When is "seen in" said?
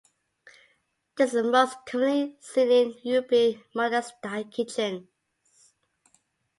2.39-2.95